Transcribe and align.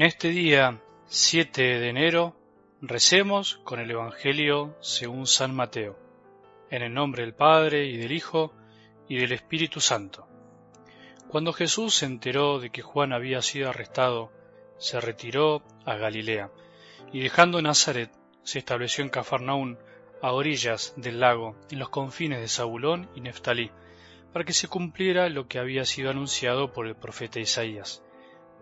En 0.00 0.06
este 0.06 0.30
día 0.30 0.80
7 1.08 1.60
de 1.60 1.88
enero 1.90 2.34
recemos 2.80 3.60
con 3.64 3.80
el 3.80 3.90
Evangelio 3.90 4.74
según 4.80 5.26
San 5.26 5.54
Mateo, 5.54 5.98
en 6.70 6.80
el 6.80 6.94
nombre 6.94 7.22
del 7.22 7.34
Padre 7.34 7.84
y 7.84 7.98
del 7.98 8.12
Hijo 8.12 8.54
y 9.10 9.18
del 9.18 9.32
Espíritu 9.32 9.78
Santo. 9.78 10.26
Cuando 11.28 11.52
Jesús 11.52 11.96
se 11.96 12.06
enteró 12.06 12.60
de 12.60 12.70
que 12.70 12.80
Juan 12.80 13.12
había 13.12 13.42
sido 13.42 13.68
arrestado, 13.68 14.32
se 14.78 15.02
retiró 15.02 15.62
a 15.84 15.96
Galilea 15.96 16.50
y 17.12 17.20
dejando 17.20 17.60
Nazaret 17.60 18.10
se 18.42 18.60
estableció 18.60 19.04
en 19.04 19.10
Cafarnaún 19.10 19.78
a 20.22 20.32
orillas 20.32 20.94
del 20.96 21.20
lago, 21.20 21.56
en 21.70 21.78
los 21.78 21.90
confines 21.90 22.40
de 22.40 22.48
Zabulón 22.48 23.10
y 23.14 23.20
Neftalí, 23.20 23.70
para 24.32 24.46
que 24.46 24.54
se 24.54 24.66
cumpliera 24.66 25.28
lo 25.28 25.46
que 25.46 25.58
había 25.58 25.84
sido 25.84 26.08
anunciado 26.08 26.72
por 26.72 26.86
el 26.86 26.96
profeta 26.96 27.38
Isaías. 27.38 28.02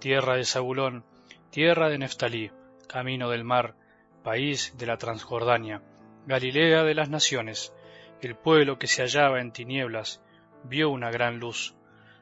Tierra 0.00 0.34
de 0.34 0.44
Zabulón, 0.44 1.04
tierra 1.50 1.88
de 1.88 1.98
Neftalí, 1.98 2.50
camino 2.88 3.30
del 3.30 3.42
mar, 3.42 3.74
país 4.22 4.74
de 4.76 4.84
la 4.84 4.98
Transjordania, 4.98 5.82
Galilea 6.26 6.84
de 6.84 6.94
las 6.94 7.08
naciones, 7.08 7.72
el 8.20 8.36
pueblo 8.36 8.78
que 8.78 8.86
se 8.86 9.00
hallaba 9.00 9.40
en 9.40 9.52
tinieblas 9.52 10.22
vio 10.64 10.90
una 10.90 11.10
gran 11.10 11.38
luz. 11.38 11.74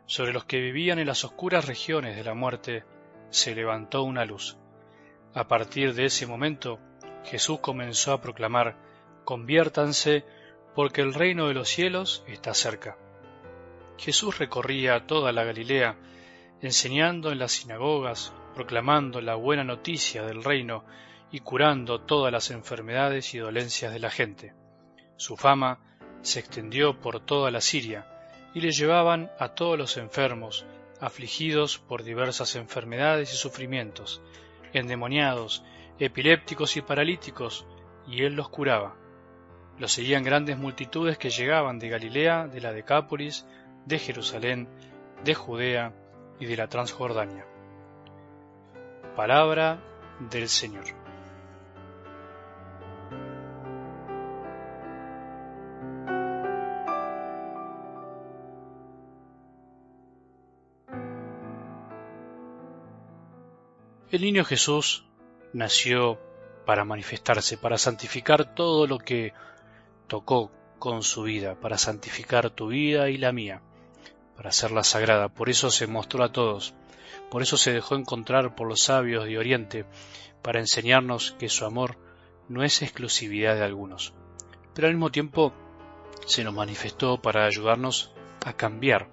Sobre 0.07 0.33
los 0.33 0.45
que 0.45 0.61
vivían 0.61 1.01
en 1.01 1.09
las 1.09 1.25
oscuras 1.25 1.67
regiones 1.67 2.15
de 2.15 2.23
la 2.23 2.35
muerte 2.35 2.85
se 3.31 3.57
levantó 3.57 4.05
una 4.05 4.25
luz. 4.25 4.57
A 5.35 5.49
partir 5.49 5.95
de 5.95 6.05
ese 6.05 6.29
momento, 6.29 6.79
Jesús 7.25 7.59
comenzó 7.59 8.13
a 8.13 8.21
proclamar, 8.21 8.77
conviértanse, 9.25 10.25
porque 10.77 11.01
el 11.01 11.15
reino 11.15 11.49
de 11.49 11.55
los 11.55 11.69
cielos 11.69 12.23
está 12.29 12.55
cerca. 12.55 12.97
Jesús 13.99 14.39
recorría 14.39 15.07
toda 15.07 15.33
la 15.33 15.43
Galilea, 15.43 15.97
enseñando 16.61 17.33
en 17.33 17.41
las 17.41 17.53
sinagogas, 17.53 18.33
proclamando 18.57 19.21
la 19.21 19.35
buena 19.35 19.63
noticia 19.63 20.23
del 20.25 20.43
reino 20.43 20.85
y 21.31 21.41
curando 21.41 22.01
todas 22.01 22.33
las 22.33 22.51
enfermedades 22.51 23.35
y 23.35 23.39
dolencias 23.39 23.93
de 23.93 24.01
la 24.01 24.11
gente. 24.11 24.55
Su 25.17 25.37
fama 25.37 25.79
se 26.23 26.41
extendió 26.41 26.99
por 26.99 27.21
toda 27.21 27.51
la 27.51 27.61
Siria, 27.61 28.07
y 28.55 28.61
le 28.61 28.71
llevaban 28.71 29.31
a 29.39 29.51
todos 29.51 29.77
los 29.77 29.99
enfermos, 29.99 30.65
afligidos 31.03 31.79
por 31.79 32.03
diversas 32.03 32.57
enfermedades 32.57 33.35
y 33.35 33.37
sufrimientos, 33.37 34.23
endemoniados, 34.73 35.63
epilépticos 35.99 36.79
y 36.79 36.81
paralíticos, 36.81 37.67
y 38.09 38.23
él 38.23 38.37
los 38.37 38.49
curaba. 38.49 38.97
Lo 39.79 39.87
seguían 39.87 40.25
grandes 40.25 40.57
multitudes 40.57 41.19
que 41.19 41.29
llegaban 41.29 41.79
de 41.79 41.91
Galilea, 41.91 42.47
de 42.47 42.63
la 42.63 42.73
Decápolis, 42.73 43.47
de 43.85 43.99
Jerusalén, 43.99 44.67
de 45.23 45.35
Judea 45.35 45.93
y 46.41 46.47
de 46.47 46.57
la 46.57 46.69
Transjordania. 46.69 47.45
Palabra 49.17 49.81
del 50.31 50.47
Señor. 50.47 50.85
El 64.11 64.21
niño 64.21 64.45
Jesús 64.45 65.07
nació 65.55 66.21
para 66.67 66.85
manifestarse, 66.85 67.57
para 67.57 67.79
santificar 67.79 68.55
todo 68.55 68.87
lo 68.87 68.99
que 68.99 69.33
tocó 70.09 70.53
con 70.79 71.03
su 71.03 71.23
vida, 71.23 71.55
para 71.55 71.79
santificar 71.79 72.51
tu 72.51 72.69
vida 72.69 73.09
y 73.09 73.17
la 73.17 73.33
mía, 73.33 73.63
para 74.37 74.51
hacerla 74.51 74.85
sagrada. 74.85 75.31
Por 75.31 75.49
eso 75.49 75.71
se 75.71 75.87
mostró 75.87 76.23
a 76.23 76.33
todos, 76.33 76.75
por 77.31 77.43
eso 77.43 77.57
se 77.57 77.73
dejó 77.73 77.97
encontrar 77.97 78.55
por 78.55 78.69
los 78.69 78.83
sabios 78.83 79.25
de 79.25 79.39
Oriente, 79.39 79.85
para 80.43 80.61
enseñarnos 80.61 81.35
que 81.39 81.49
su 81.49 81.65
amor 81.65 81.97
no 82.49 82.63
es 82.63 82.83
exclusividad 82.83 83.57
de 83.57 83.65
algunos. 83.65 84.15
Pero 84.75 84.89
al 84.89 84.95
mismo 84.95 85.11
tiempo 85.11 85.53
se 86.27 86.45
nos 86.45 86.55
manifestó 86.55 87.21
para 87.21 87.47
ayudarnos 87.47 88.13
a 88.45 88.53
cambiar, 88.53 89.09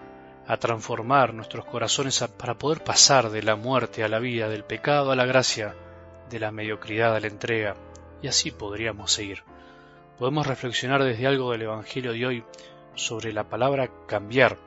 a 0.47 0.57
transformar 0.57 1.33
nuestros 1.33 1.65
corazones 1.65 2.23
para 2.37 2.57
poder 2.57 2.83
pasar 2.83 3.29
de 3.29 3.43
la 3.43 3.55
muerte 3.55 4.03
a 4.03 4.09
la 4.09 4.19
vida, 4.19 4.49
del 4.49 4.63
pecado 4.63 5.11
a 5.11 5.15
la 5.15 5.25
gracia, 5.25 5.75
de 6.29 6.39
la 6.39 6.51
mediocridad 6.51 7.15
a 7.15 7.19
la 7.19 7.27
entrega, 7.27 7.75
y 8.21 8.27
así 8.27 8.51
podríamos 8.51 9.11
seguir. 9.11 9.43
Podemos 10.17 10.45
reflexionar 10.45 11.03
desde 11.03 11.27
algo 11.27 11.51
del 11.51 11.63
Evangelio 11.63 12.13
de 12.13 12.25
hoy 12.25 12.43
sobre 12.95 13.33
la 13.33 13.49
palabra 13.49 13.89
cambiar, 14.07 14.57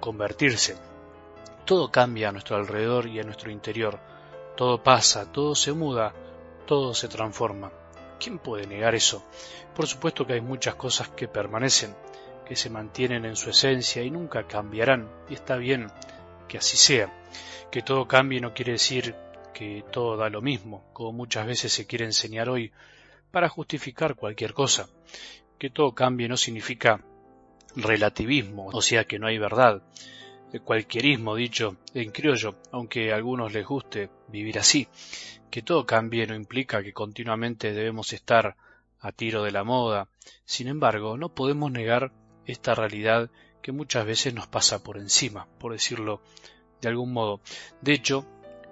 convertirse. 0.00 0.76
Todo 1.64 1.90
cambia 1.90 2.28
a 2.28 2.32
nuestro 2.32 2.56
alrededor 2.56 3.06
y 3.06 3.18
a 3.20 3.22
nuestro 3.22 3.50
interior. 3.50 3.98
Todo 4.54 4.82
pasa, 4.82 5.32
todo 5.32 5.54
se 5.54 5.72
muda, 5.72 6.12
todo 6.66 6.92
se 6.92 7.08
transforma. 7.08 7.72
¿Quién 8.20 8.38
puede 8.38 8.66
negar 8.66 8.94
eso? 8.94 9.24
Por 9.74 9.86
supuesto 9.86 10.26
que 10.26 10.34
hay 10.34 10.42
muchas 10.42 10.74
cosas 10.74 11.08
que 11.08 11.26
permanecen, 11.26 11.96
que 12.44 12.54
se 12.54 12.68
mantienen 12.68 13.24
en 13.24 13.34
su 13.34 13.48
esencia 13.48 14.02
y 14.02 14.10
nunca 14.10 14.46
cambiarán, 14.46 15.10
y 15.30 15.34
está 15.34 15.56
bien 15.56 15.86
que 16.48 16.58
así 16.58 16.76
sea. 16.76 17.10
Que 17.70 17.80
todo 17.80 18.06
cambie 18.06 18.42
no 18.42 18.52
quiere 18.52 18.72
decir 18.72 19.14
que 19.54 19.84
todo 19.90 20.18
da 20.18 20.28
lo 20.28 20.42
mismo, 20.42 20.84
como 20.92 21.12
muchas 21.12 21.46
veces 21.46 21.72
se 21.72 21.86
quiere 21.86 22.04
enseñar 22.04 22.50
hoy, 22.50 22.72
para 23.30 23.48
justificar 23.48 24.16
cualquier 24.16 24.52
cosa. 24.52 24.90
Que 25.58 25.70
todo 25.70 25.94
cambie 25.94 26.28
no 26.28 26.36
significa 26.36 27.00
relativismo, 27.74 28.68
o 28.70 28.82
sea 28.82 29.04
que 29.04 29.18
no 29.18 29.28
hay 29.28 29.38
verdad 29.38 29.82
cualquierismo 30.60 31.34
dicho 31.34 31.76
en 31.94 32.12
criollo, 32.12 32.54
aunque 32.70 33.12
a 33.12 33.16
algunos 33.16 33.52
les 33.52 33.66
guste 33.66 34.10
vivir 34.28 34.58
así. 34.58 34.86
Que 35.50 35.62
todo 35.62 35.84
cambie 35.84 36.26
no 36.26 36.34
implica 36.34 36.82
que 36.82 36.92
continuamente 36.92 37.72
debemos 37.72 38.12
estar 38.12 38.56
a 39.00 39.12
tiro 39.12 39.42
de 39.42 39.52
la 39.52 39.64
moda. 39.64 40.08
Sin 40.44 40.68
embargo, 40.68 41.16
no 41.16 41.34
podemos 41.34 41.72
negar 41.72 42.12
esta 42.46 42.74
realidad 42.74 43.30
que 43.62 43.72
muchas 43.72 44.06
veces 44.06 44.34
nos 44.34 44.46
pasa 44.46 44.82
por 44.82 44.98
encima, 44.98 45.48
por 45.58 45.72
decirlo 45.72 46.20
de 46.80 46.88
algún 46.88 47.12
modo. 47.12 47.40
De 47.80 47.92
hecho, 47.92 48.24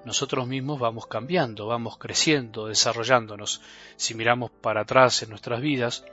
nosotros 0.04 0.46
mismos 0.46 0.78
vamos 0.78 1.06
cambiando, 1.06 1.66
vamos 1.66 1.98
creciendo, 1.98 2.66
desarrollándonos. 2.66 3.60
Si 3.96 4.14
miramos 4.14 4.50
para 4.50 4.82
atrás 4.82 5.22
en 5.22 5.30
nuestras 5.30 5.60
vidas, 5.60 6.04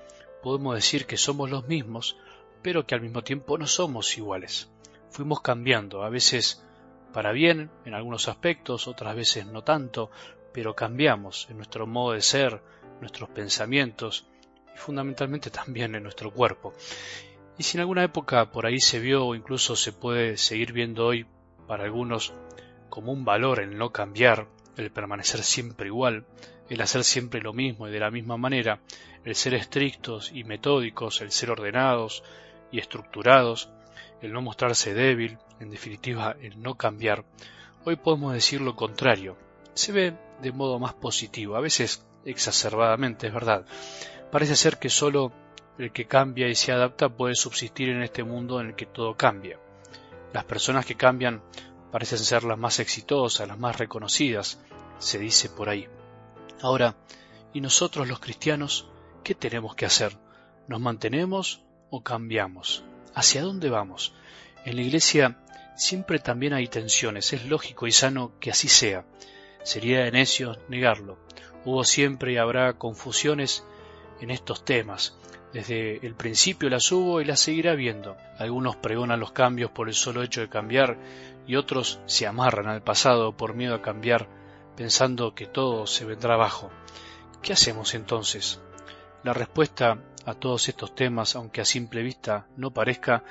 podemos 0.42 0.76
decir 0.76 1.06
que 1.06 1.18
somos 1.18 1.50
los 1.50 1.68
mismos, 1.68 2.18
pero 2.62 2.88
que 2.88 2.96
al 2.96 3.02
mismo 3.02 3.24
tiempo 3.24 3.58
no 3.58 3.68
somos 3.68 4.18
iguales 4.18 4.70
fuimos 5.10 5.42
cambiando, 5.42 6.04
a 6.04 6.10
veces 6.10 6.64
para 7.14 7.32
bien 7.32 7.72
en 7.86 7.94
algunos 7.94 8.28
aspectos, 8.28 8.88
otras 8.88 9.16
veces 9.16 9.46
no 9.46 9.64
tanto, 9.64 10.12
pero 10.54 10.76
cambiamos 10.76 11.48
en 11.50 11.58
nuestro 11.58 11.88
modo 11.88 12.14
de 12.14 12.22
ser, 12.22 12.62
nuestros 13.02 13.30
pensamientos 13.30 14.28
y 14.74 14.78
fundamentalmente 14.78 15.50
también 15.50 15.96
en 15.96 16.04
nuestro 16.04 16.32
cuerpo. 16.32 16.74
Y 17.58 17.64
si 17.64 17.78
en 17.78 17.82
alguna 17.82 18.04
época 18.04 18.52
por 18.52 18.66
ahí 18.66 18.80
se 18.80 19.00
vio 19.00 19.26
o 19.26 19.36
incluso 19.36 19.76
se 19.76 19.92
puede 19.92 20.38
seguir 20.38 20.72
viendo 20.72 21.06
hoy 21.06 21.26
para 21.68 21.84
algunos 21.84 22.34
como 22.90 23.12
un 23.12 23.26
valor 23.26 23.60
el 23.60 23.78
no 23.78 23.92
cambiar, 23.92 24.48
el 24.78 24.92
permanecer 24.92 25.44
siempre 25.44 25.88
igual, 25.88 26.26
el 26.70 26.82
hacer 26.82 27.04
siempre 27.04 27.42
lo 27.42 27.54
mismo 27.54 27.88
y 27.88 27.92
de 27.92 28.00
la 28.00 28.12
misma 28.12 28.38
manera, 28.38 28.80
el 29.26 29.36
ser 29.36 29.54
estrictos 29.54 30.32
y 30.34 30.44
metódicos, 30.44 31.22
el 31.22 31.32
ser 31.32 31.52
ordenados 31.52 32.24
y 32.72 32.80
estructurados, 32.80 33.70
el 34.22 34.34
no 34.34 34.42
mostrarse 34.42 34.94
débil, 34.94 35.38
en 35.60 35.70
definitiva 35.70 36.36
el 36.42 36.62
no 36.62 36.76
cambiar, 36.76 37.26
hoy 37.86 37.96
podemos 37.96 38.34
decir 38.34 38.62
lo 38.62 38.76
contrario. 38.76 39.38
Se 39.74 39.92
ve 39.92 40.16
de 40.42 40.52
modo 40.52 40.80
más 40.80 40.94
positivo, 40.94 41.56
a 41.56 41.62
veces 41.62 42.06
exacerbadamente, 42.26 43.28
es 43.28 43.34
verdad. 43.34 43.66
Parece 44.32 44.56
ser 44.56 44.78
que 44.78 44.90
solo 44.90 45.32
el 45.78 45.92
que 45.92 46.06
cambia 46.06 46.48
y 46.48 46.56
se 46.56 46.72
adapta 46.72 47.10
puede 47.10 47.36
subsistir 47.36 47.90
en 47.90 48.04
este 48.04 48.24
mundo 48.24 48.60
en 48.60 48.68
el 48.68 48.76
que 48.76 48.86
todo 48.86 49.16
cambia. 49.16 49.60
Las 50.34 50.44
personas 50.44 50.86
que 50.86 50.96
cambian 50.96 51.42
parecen 51.92 52.20
ser 52.20 52.44
las 52.44 52.58
más 52.58 52.80
exitosas, 52.80 53.48
las 53.48 53.58
más 53.58 53.78
reconocidas, 53.78 54.60
se 55.00 55.18
dice 55.18 55.50
por 55.50 55.70
ahí. 55.70 55.88
Ahora, 56.62 56.96
¿y 57.54 57.62
nosotros 57.62 58.08
los 58.08 58.20
cristianos 58.20 58.90
qué 59.24 59.34
tenemos 59.34 59.76
que 59.76 59.86
hacer? 59.86 60.18
¿Nos 60.68 60.82
mantenemos 60.82 61.64
o 61.90 62.04
cambiamos? 62.04 62.84
¿Hacia 63.16 63.44
dónde 63.44 63.70
vamos? 63.70 64.14
En 64.66 64.76
la 64.76 64.82
Iglesia 64.82 65.38
siempre 65.76 66.20
también 66.20 66.54
hay 66.54 66.68
tensiones, 66.68 67.34
es 67.34 67.46
lógico 67.46 67.88
y 67.88 67.92
sano 67.92 68.34
que 68.40 68.52
así 68.52 68.68
sea. 68.68 69.06
Sería 69.64 70.04
de 70.04 70.12
necio 70.12 70.58
negarlo. 70.68 71.18
Hubo 71.66 71.84
siempre 71.84 72.34
y 72.34 72.38
habrá 72.38 72.74
confusiones 72.74 73.64
en 74.22 74.32
estos 74.32 74.64
temas. 74.64 75.16
Desde 75.54 76.06
el 76.06 76.16
principio 76.16 76.70
las 76.70 76.92
hubo 76.92 77.22
y 77.22 77.26
las 77.26 77.40
seguirá 77.40 77.72
habiendo. 77.72 78.16
Algunos 78.38 78.76
pregonan 78.76 79.20
los 79.20 79.32
cambios 79.32 79.72
por 79.72 79.88
el 79.88 79.96
solo 79.96 80.22
hecho 80.22 80.42
de 80.42 80.50
cambiar 80.50 80.98
y 81.48 81.56
otros 81.56 82.00
se 82.06 82.28
amarran 82.28 82.68
al 82.68 82.84
pasado 82.84 83.36
por 83.36 83.56
miedo 83.56 83.74
a 83.74 83.82
cambiar, 83.82 84.28
pensando 84.76 85.34
que 85.34 85.48
todo 85.48 85.88
se 85.88 86.06
vendrá 86.06 86.36
abajo. 86.36 86.70
¿Qué 87.42 87.54
hacemos 87.54 87.96
entonces? 87.96 88.60
La 89.24 89.34
respuesta 89.34 89.98
a 90.26 90.34
todos 90.34 90.70
estos 90.70 90.96
temas, 90.96 91.36
aunque 91.36 91.62
a 91.62 91.66
simple 91.66 92.02
vista 92.04 92.48
no 92.58 92.72
parezca, 92.72 93.24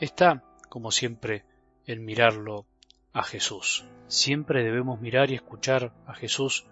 está, 0.00 0.42
como 0.68 0.90
siempre, 0.90 1.44
en 1.86 2.04
mirarlo 2.04 2.66
a 3.12 3.22
Jesús. 3.22 3.84
Siempre 4.06 4.62
debemos 4.62 5.00
mirar 5.00 5.30
y 5.30 5.34
escuchar 5.34 5.92
a 6.06 6.14
Jesús 6.14 6.66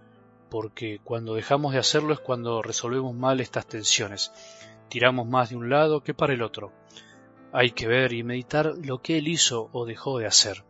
porque 0.50 1.00
cuando 1.02 1.34
dejamos 1.34 1.72
de 1.72 1.78
hacerlo 1.78 2.12
es 2.12 2.20
cuando 2.20 2.62
resolvemos 2.62 3.14
mal 3.14 3.40
estas 3.40 3.66
tensiones. 3.66 4.32
Tiramos 4.88 5.26
más 5.26 5.50
de 5.50 5.56
un 5.56 5.68
lado 5.68 6.02
que 6.02 6.14
para 6.14 6.34
el 6.34 6.42
otro. 6.42 6.72
Hay 7.52 7.70
que 7.70 7.88
ver 7.88 8.12
y 8.12 8.22
meditar 8.22 8.74
lo 8.82 9.02
que 9.02 9.18
Él 9.18 9.28
hizo 9.28 9.68
o 9.72 9.86
dejó 9.86 10.18
de 10.18 10.26
hacer. 10.26 10.64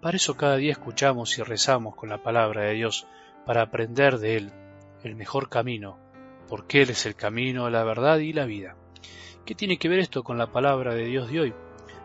Para 0.00 0.16
eso 0.16 0.36
cada 0.36 0.56
día 0.56 0.72
escuchamos 0.72 1.36
y 1.38 1.42
rezamos 1.42 1.96
con 1.96 2.08
la 2.08 2.22
palabra 2.22 2.62
de 2.62 2.74
Dios, 2.74 3.06
para 3.44 3.62
aprender 3.62 4.18
de 4.18 4.36
Él 4.36 4.52
el 5.02 5.16
mejor 5.16 5.48
camino, 5.48 5.98
porque 6.48 6.82
Él 6.82 6.90
es 6.90 7.06
el 7.06 7.14
camino, 7.14 7.70
la 7.70 7.84
verdad 7.84 8.18
y 8.18 8.32
la 8.32 8.44
vida. 8.44 8.76
¿Qué 9.44 9.54
tiene 9.54 9.78
que 9.78 9.88
ver 9.88 10.00
esto 10.00 10.24
con 10.24 10.38
la 10.38 10.50
palabra 10.50 10.94
de 10.94 11.04
Dios 11.04 11.30
de 11.30 11.40
hoy? 11.40 11.54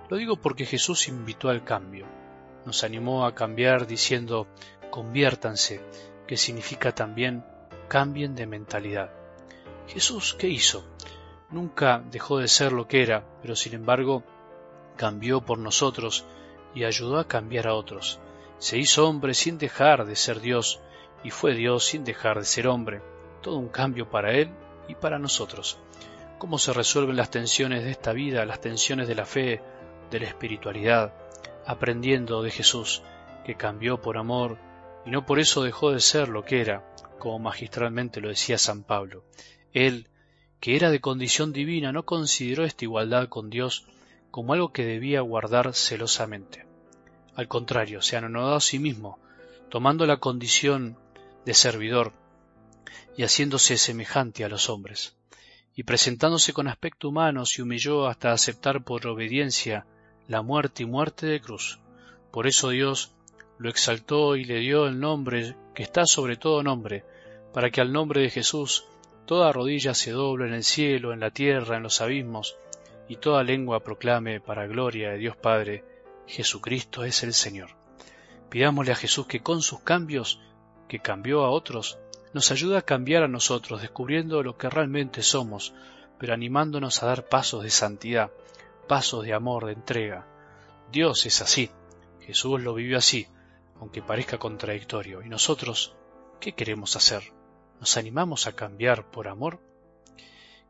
Lo 0.10 0.18
digo 0.18 0.36
porque 0.36 0.66
Jesús 0.66 1.08
invitó 1.08 1.50
al 1.50 1.64
cambio. 1.64 2.06
Nos 2.66 2.84
animó 2.84 3.26
a 3.26 3.34
cambiar 3.34 3.88
diciendo, 3.88 4.48
conviértanse, 4.90 5.82
que 6.28 6.38
significa 6.38 6.94
también 6.94 7.44
cambien 7.88 8.36
de 8.36 8.46
mentalidad. 8.46 9.12
Jesús, 9.88 10.36
¿qué 10.38 10.48
hizo? 10.48 10.86
Nunca 11.50 12.04
dejó 12.12 12.38
de 12.38 12.48
ser 12.48 12.72
lo 12.72 12.88
que 12.88 13.04
era, 13.04 13.26
pero 13.42 13.56
sin 13.56 13.74
embargo 13.74 14.24
cambió 14.96 15.42
por 15.42 15.58
nosotros 15.58 16.26
y 16.74 16.84
ayudó 16.84 17.18
a 17.18 17.28
cambiar 17.28 17.68
a 17.68 17.74
otros. 17.74 18.20
Se 18.60 18.78
hizo 18.78 19.08
hombre 19.08 19.34
sin 19.34 19.58
dejar 19.58 20.06
de 20.06 20.16
ser 20.16 20.40
Dios 20.40 20.80
y 21.24 21.32
fue 21.32 21.56
Dios 21.56 21.86
sin 21.86 22.04
dejar 22.04 22.38
de 22.38 22.46
ser 22.46 22.68
hombre. 22.68 23.02
Todo 23.42 23.58
un 23.58 23.70
cambio 23.70 24.10
para 24.10 24.34
Él 24.34 24.50
y 24.88 24.96
para 24.96 25.20
nosotros. 25.20 25.80
¿Cómo 26.38 26.58
se 26.58 26.74
resuelven 26.74 27.16
las 27.16 27.30
tensiones 27.30 27.84
de 27.84 27.92
esta 27.92 28.14
vida, 28.14 28.46
las 28.46 28.62
tensiones 28.62 29.08
de 29.08 29.16
la 29.16 29.26
fe, 29.26 29.62
de 30.10 30.20
la 30.20 30.28
espiritualidad? 30.28 31.14
Aprendiendo 31.66 32.42
de 32.42 32.52
Jesús, 32.52 33.04
que 33.46 33.56
cambió 33.56 34.02
por 34.02 34.18
amor 34.18 34.58
y 35.06 35.12
no 35.12 35.26
por 35.26 35.40
eso 35.40 35.64
dejó 35.64 35.92
de 35.92 36.00
ser 36.00 36.30
lo 36.30 36.44
que 36.44 36.62
era, 36.62 36.84
como 37.20 37.40
magistralmente 37.40 38.22
lo 38.22 38.30
decía 38.30 38.58
San 38.58 38.84
Pablo. 38.84 39.24
Él, 39.74 40.08
que 40.60 40.76
era 40.76 40.92
de 40.92 41.02
condición 41.02 41.54
divina, 41.54 41.92
no 41.92 42.04
consideró 42.04 42.66
esta 42.66 42.86
igualdad 42.86 43.30
con 43.30 43.50
Dios 43.50 43.86
como 44.32 44.54
algo 44.54 44.72
que 44.72 44.86
debía 44.86 45.22
guardar 45.22 45.74
celosamente. 45.74 46.66
Al 47.36 47.48
contrario, 47.48 48.02
se 48.02 48.18
anonadó 48.18 48.56
a 48.56 48.62
sí 48.62 48.80
mismo, 48.80 49.20
tomando 49.70 50.06
la 50.06 50.18
condición 50.18 50.98
de 51.46 51.54
servidor 51.54 52.14
y 53.18 53.24
haciéndose 53.24 53.78
semejante 53.78 54.44
a 54.44 54.50
los 54.50 54.70
hombres, 54.70 55.16
y 55.76 55.84
presentándose 55.84 56.54
con 56.54 56.68
aspecto 56.68 57.10
humano 57.10 57.46
se 57.46 57.62
humilló 57.62 58.08
hasta 58.08 58.32
aceptar 58.32 58.84
por 58.84 59.08
obediencia 59.08 59.86
la 60.28 60.42
muerte 60.42 60.84
y 60.84 60.86
muerte 60.86 61.28
de 61.28 61.42
cruz. 61.42 61.80
Por 62.32 62.48
eso 62.48 62.70
Dios 62.70 63.14
lo 63.58 63.70
exaltó 63.70 64.36
y 64.36 64.44
le 64.44 64.60
dio 64.60 64.88
el 64.88 65.00
nombre 65.00 65.56
que 65.76 65.84
está 65.84 66.06
sobre 66.06 66.38
todo 66.38 66.64
nombre, 66.64 67.04
para 67.54 67.70
que 67.70 67.82
al 67.82 67.92
nombre 67.92 68.22
de 68.22 68.30
Jesús 68.30 68.86
toda 69.26 69.52
rodilla 69.52 69.94
se 69.94 70.12
doble 70.12 70.48
en 70.48 70.54
el 70.54 70.64
cielo, 70.64 71.14
en 71.14 71.20
la 71.20 71.32
tierra, 71.32 71.78
en 71.78 71.84
los 71.84 72.02
abismos, 72.02 72.58
y 73.08 73.18
toda 73.18 73.44
lengua 73.44 73.82
proclame 73.82 74.40
para 74.40 74.68
gloria 74.68 75.12
de 75.12 75.18
Dios 75.18 75.36
Padre, 75.36 75.84
Jesucristo 76.28 77.04
es 77.04 77.24
el 77.24 77.34
Señor. 77.34 77.70
Pidámosle 78.50 78.94
a 78.94 78.96
Jesús 78.96 79.28
que 79.28 79.42
con 79.42 79.62
sus 79.62 79.82
cambios, 79.82 80.40
que 80.88 81.00
cambió 81.00 81.44
a 81.44 81.50
otros, 81.50 81.98
nos 82.34 82.52
ayude 82.52 82.78
a 82.78 82.82
cambiar 82.82 83.24
a 83.24 83.28
nosotros, 83.28 83.82
descubriendo 83.82 84.42
lo 84.44 84.58
que 84.58 84.70
realmente 84.70 85.22
somos, 85.22 85.74
pero 86.18 86.34
animándonos 86.34 87.02
a 87.02 87.08
dar 87.08 87.28
pasos 87.28 87.64
de 87.64 87.70
santidad, 87.70 88.32
pasos 88.88 89.26
de 89.26 89.34
amor, 89.34 89.66
de 89.66 89.74
entrega. 89.74 90.28
Dios 90.92 91.26
es 91.26 91.42
así, 91.42 91.70
Jesús 92.22 92.62
lo 92.62 92.74
vivió 92.74 92.98
así, 92.98 93.28
aunque 93.80 94.02
parezca 94.02 94.38
contradictorio. 94.38 95.22
¿Y 95.22 95.30
nosotros 95.30 95.96
qué 96.40 96.54
queremos 96.54 96.96
hacer? 96.96 97.24
¿Nos 97.80 97.98
animamos 97.98 98.48
a 98.48 98.56
cambiar 98.56 99.10
por 99.10 99.28
amor? 99.28 99.60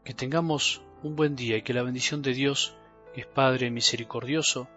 Que 0.03 0.13
tengamos 0.13 0.81
un 1.03 1.15
buen 1.15 1.35
día 1.35 1.57
y 1.57 1.61
que 1.61 1.73
la 1.73 1.83
bendición 1.83 2.21
de 2.21 2.33
Dios, 2.33 2.75
que 3.13 3.21
es 3.21 3.27
Padre 3.27 3.69
misericordioso, 3.69 4.67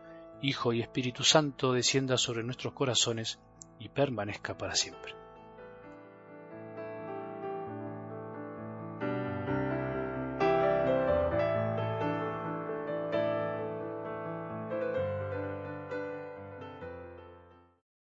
Hijo 0.42 0.72
y 0.72 0.82
Espíritu 0.82 1.24
Santo, 1.24 1.72
descienda 1.72 2.18
sobre 2.18 2.42
nuestros 2.42 2.74
corazones 2.74 3.38
y 3.78 3.88
permanezca 3.88 4.58
para 4.58 4.74
siempre. 4.74 5.23